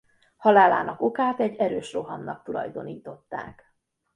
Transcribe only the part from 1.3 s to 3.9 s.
egy erős rohamnak tulajdonították.